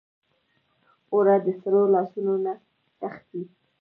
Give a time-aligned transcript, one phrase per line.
[1.11, 2.53] اوړه د سړو لاسو نه
[2.99, 3.41] تښتي